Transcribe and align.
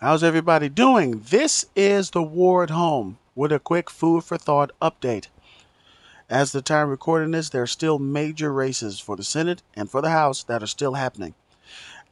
How's 0.00 0.22
everybody 0.22 0.68
doing? 0.68 1.24
This 1.28 1.66
is 1.74 2.10
the 2.10 2.22
War 2.22 2.62
at 2.62 2.70
Home 2.70 3.18
with 3.34 3.50
a 3.50 3.58
quick 3.58 3.90
food 3.90 4.22
for 4.22 4.38
thought 4.38 4.70
update. 4.80 5.26
As 6.30 6.52
the 6.52 6.62
time 6.62 6.88
recording 6.88 7.32
this, 7.32 7.48
there 7.48 7.62
are 7.62 7.66
still 7.66 7.98
major 7.98 8.52
races 8.52 9.00
for 9.00 9.16
the 9.16 9.24
Senate 9.24 9.60
and 9.74 9.90
for 9.90 10.00
the 10.00 10.10
House 10.10 10.44
that 10.44 10.62
are 10.62 10.68
still 10.68 10.94
happening. 10.94 11.34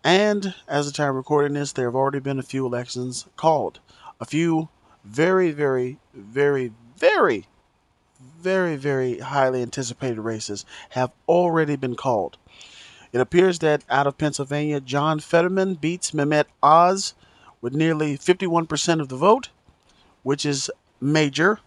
And 0.02 0.52
as 0.66 0.86
the 0.86 0.92
time 0.92 1.14
recording 1.14 1.52
this, 1.52 1.70
there 1.70 1.86
have 1.86 1.94
already 1.94 2.18
been 2.18 2.40
a 2.40 2.42
few 2.42 2.66
elections 2.66 3.26
called. 3.36 3.78
A 4.20 4.24
few 4.24 4.68
very, 5.04 5.52
very, 5.52 5.98
very, 6.12 6.72
very, 6.96 7.46
very, 8.18 8.74
very 8.74 9.20
highly 9.20 9.62
anticipated 9.62 10.20
races 10.20 10.64
have 10.90 11.12
already 11.28 11.76
been 11.76 11.94
called. 11.94 12.36
It 13.12 13.20
appears 13.20 13.60
that 13.60 13.84
out 13.88 14.08
of 14.08 14.18
Pennsylvania, 14.18 14.80
John 14.80 15.20
Fetterman 15.20 15.74
beats 15.74 16.10
Mehmet 16.10 16.46
Oz 16.64 17.14
with 17.66 17.74
nearly 17.74 18.16
51% 18.16 19.00
of 19.00 19.08
the 19.08 19.16
vote, 19.16 19.48
which 20.22 20.46
is 20.46 20.70
major 21.00 21.58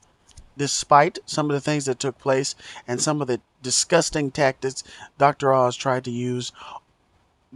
despite 0.55 1.19
some 1.25 1.49
of 1.49 1.53
the 1.53 1.59
things 1.59 1.83
that 1.83 1.99
took 1.99 2.17
place 2.17 2.55
and 2.87 3.01
some 3.01 3.19
of 3.19 3.27
the 3.27 3.41
disgusting 3.61 4.31
tactics 4.31 4.81
Dr. 5.17 5.53
Oz 5.53 5.75
tried 5.75 6.05
to 6.05 6.09
use 6.09 6.53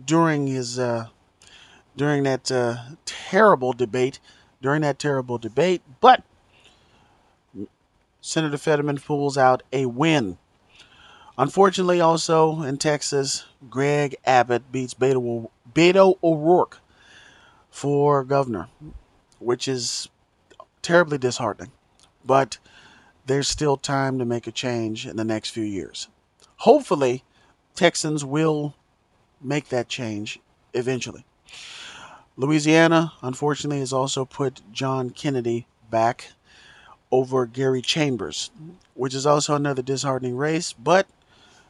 during 0.05 0.47
his 0.47 0.77
uh, 0.77 1.07
during 1.95 2.23
that 2.23 2.51
uh, 2.51 2.75
terrible 3.05 3.71
debate 3.71 4.19
during 4.61 4.81
that 4.81 4.99
terrible 4.99 5.37
debate 5.37 5.81
but 6.01 6.21
Senator 8.19 8.57
Fetterman 8.57 8.97
pulls 8.97 9.37
out 9.37 9.63
a 9.71 9.85
win. 9.85 10.37
Unfortunately, 11.37 12.01
also 12.01 12.61
in 12.61 12.77
Texas, 12.77 13.45
Greg 13.69 14.17
Abbott 14.25 14.69
beats 14.69 14.93
Beto, 14.93 15.49
Beto 15.73 16.17
O'Rourke 16.21 16.79
for 17.73 18.23
governor, 18.23 18.67
which 19.39 19.67
is 19.67 20.07
terribly 20.83 21.17
disheartening. 21.17 21.71
But 22.23 22.59
there's 23.25 23.47
still 23.47 23.77
time 23.77 24.19
to 24.19 24.25
make 24.25 24.45
a 24.45 24.51
change 24.51 25.07
in 25.07 25.17
the 25.17 25.23
next 25.23 25.49
few 25.49 25.63
years. 25.63 26.07
Hopefully, 26.57 27.23
Texans 27.73 28.23
will 28.23 28.75
make 29.41 29.69
that 29.69 29.89
change 29.89 30.39
eventually. 30.75 31.25
Louisiana, 32.37 33.13
unfortunately, 33.23 33.79
has 33.79 33.91
also 33.91 34.23
put 34.23 34.61
John 34.71 35.09
Kennedy 35.09 35.65
back 35.89 36.31
over 37.11 37.47
Gary 37.47 37.81
Chambers, 37.81 38.51
which 38.93 39.15
is 39.15 39.25
also 39.25 39.55
another 39.55 39.81
disheartening 39.81 40.37
race, 40.37 40.73
but 40.73 41.07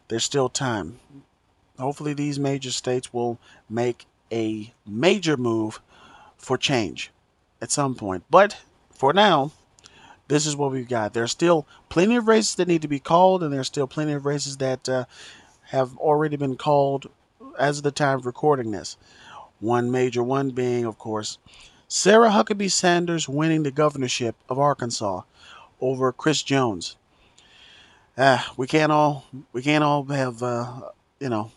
there's 0.09 0.25
still 0.25 0.49
time. 0.49 0.99
Hopefully, 1.79 2.13
these 2.13 2.37
major 2.37 2.71
states 2.71 3.13
will 3.13 3.39
make 3.69 4.05
a 4.33 4.73
major 4.85 5.37
move 5.37 5.81
for 6.43 6.57
change 6.57 7.11
at 7.61 7.71
some 7.71 7.95
point. 7.95 8.23
But 8.29 8.57
for 8.93 9.13
now, 9.13 9.51
this 10.27 10.45
is 10.45 10.55
what 10.55 10.71
we've 10.71 10.87
got. 10.87 11.13
There's 11.13 11.31
still 11.31 11.67
plenty 11.89 12.15
of 12.15 12.27
races 12.27 12.55
that 12.55 12.67
need 12.67 12.81
to 12.81 12.87
be 12.87 12.99
called, 12.99 13.43
and 13.43 13.53
there's 13.53 13.67
still 13.67 13.87
plenty 13.87 14.13
of 14.13 14.25
races 14.25 14.57
that 14.57 14.87
uh, 14.87 15.05
have 15.67 15.97
already 15.97 16.35
been 16.35 16.55
called 16.55 17.09
as 17.57 17.77
of 17.77 17.83
the 17.83 17.91
time 17.91 18.19
of 18.19 18.25
recording 18.25 18.71
this. 18.71 18.97
One 19.59 19.91
major 19.91 20.23
one 20.23 20.49
being, 20.49 20.85
of 20.85 20.97
course, 20.97 21.37
Sarah 21.87 22.31
Huckabee 22.31 22.71
Sanders 22.71 23.29
winning 23.29 23.63
the 23.63 23.71
governorship 23.71 24.35
of 24.49 24.59
Arkansas 24.59 25.21
over 25.79 26.11
Chris 26.11 26.43
Jones. 26.43 26.97
Uh, 28.17 28.43
we 28.57 28.67
can't 28.67 28.91
all 28.91 29.25
we 29.53 29.61
can't 29.61 29.83
all 29.83 30.03
have 30.05 30.43
uh, 30.43 30.89
you 31.19 31.29
know 31.29 31.51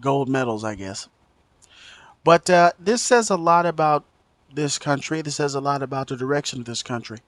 gold 0.00 0.28
medals, 0.28 0.64
I 0.64 0.74
guess. 0.74 1.08
But 2.24 2.50
uh, 2.50 2.72
this 2.78 3.02
says 3.02 3.30
a 3.30 3.36
lot 3.36 3.66
about 3.66 4.04
this 4.52 4.78
country. 4.78 5.22
This 5.22 5.36
says 5.36 5.54
a 5.54 5.60
lot 5.60 5.82
about 5.82 6.08
the 6.08 6.16
direction 6.16 6.60
of 6.60 6.66
this 6.66 6.82
country. 6.82 7.18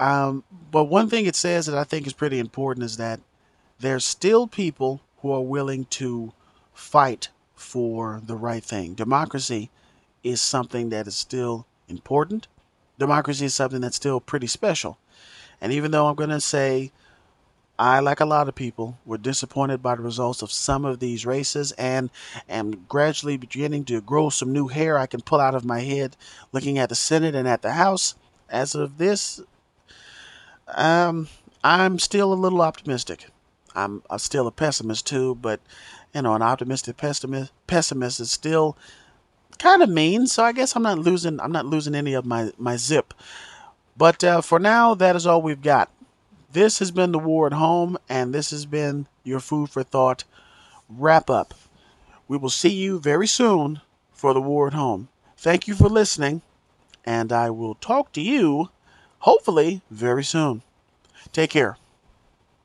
Um, 0.00 0.42
but 0.70 0.84
one 0.84 1.08
thing 1.08 1.26
it 1.26 1.36
says 1.36 1.66
that 1.66 1.78
I 1.78 1.84
think 1.84 2.06
is 2.06 2.12
pretty 2.12 2.38
important 2.38 2.84
is 2.84 2.96
that 2.96 3.20
there's 3.78 4.04
still 4.04 4.46
people 4.46 5.00
who 5.18 5.32
are 5.32 5.42
willing 5.42 5.84
to 5.86 6.32
fight 6.72 7.28
for 7.54 8.20
the 8.24 8.36
right 8.36 8.64
thing. 8.64 8.94
Democracy 8.94 9.70
is 10.22 10.40
something 10.40 10.88
that 10.90 11.06
is 11.06 11.14
still 11.14 11.66
important. 11.88 12.48
Democracy 12.98 13.46
is 13.46 13.54
something 13.54 13.80
that's 13.80 13.96
still 13.96 14.20
pretty 14.20 14.46
special. 14.46 14.98
And 15.60 15.72
even 15.72 15.90
though 15.92 16.06
I'm 16.06 16.16
going 16.16 16.30
to 16.30 16.40
say 16.40 16.90
I, 17.78 18.00
like 18.00 18.20
a 18.20 18.26
lot 18.26 18.48
of 18.48 18.54
people, 18.54 18.98
were 19.04 19.18
disappointed 19.18 19.82
by 19.82 19.96
the 19.96 20.02
results 20.02 20.42
of 20.42 20.52
some 20.52 20.84
of 20.84 21.00
these 21.00 21.26
races 21.26 21.72
and 21.72 22.10
am 22.48 22.84
gradually 22.88 23.36
beginning 23.36 23.84
to 23.86 24.00
grow 24.00 24.30
some 24.30 24.52
new 24.52 24.68
hair 24.68 24.96
I 24.96 25.06
can 25.06 25.20
pull 25.20 25.40
out 25.40 25.54
of 25.54 25.64
my 25.64 25.80
head 25.80 26.16
looking 26.52 26.78
at 26.78 26.88
the 26.88 26.94
Senate 26.94 27.34
and 27.34 27.48
at 27.48 27.62
the 27.62 27.72
House. 27.72 28.14
As 28.48 28.74
of 28.74 28.98
this, 28.98 29.40
um, 30.68 31.28
I'm 31.64 31.98
still 31.98 32.32
a 32.32 32.34
little 32.34 32.62
optimistic. 32.62 33.26
I'm, 33.74 34.02
I'm 34.08 34.18
still 34.18 34.46
a 34.46 34.52
pessimist 34.52 35.06
too, 35.06 35.34
but 35.34 35.60
you 36.14 36.22
know, 36.22 36.34
an 36.34 36.42
optimistic 36.42 36.96
pessimist 36.96 37.52
pessimist 37.66 38.20
is 38.20 38.30
still 38.30 38.78
kind 39.58 39.82
of 39.82 39.88
mean. 39.88 40.26
So 40.26 40.44
I 40.44 40.52
guess 40.52 40.76
I'm 40.76 40.82
not 40.82 40.98
losing. 40.98 41.40
I'm 41.40 41.52
not 41.52 41.66
losing 41.66 41.94
any 41.94 42.14
of 42.14 42.24
my 42.24 42.52
my 42.56 42.76
zip. 42.76 43.12
But 43.96 44.22
uh, 44.24 44.40
for 44.40 44.58
now, 44.58 44.94
that 44.94 45.16
is 45.16 45.26
all 45.26 45.42
we've 45.42 45.62
got. 45.62 45.90
This 46.54 46.78
has 46.78 46.92
been 46.92 47.10
the 47.10 47.18
War 47.18 47.48
at 47.48 47.52
Home, 47.52 47.98
and 48.08 48.32
this 48.32 48.52
has 48.52 48.64
been 48.64 49.08
your 49.24 49.40
food 49.40 49.70
for 49.70 49.82
thought 49.82 50.22
wrap 50.88 51.28
up. 51.28 51.52
We 52.28 52.36
will 52.36 52.48
see 52.48 52.72
you 52.72 53.00
very 53.00 53.26
soon 53.26 53.80
for 54.12 54.32
the 54.32 54.40
War 54.40 54.68
at 54.68 54.72
Home. 54.72 55.08
Thank 55.36 55.66
you 55.66 55.74
for 55.74 55.88
listening, 55.88 56.42
and 57.04 57.32
I 57.32 57.50
will 57.50 57.74
talk 57.74 58.12
to 58.12 58.20
you 58.20 58.70
hopefully 59.18 59.82
very 59.90 60.22
soon. 60.22 60.62
Take 61.32 61.50
care. 61.50 61.76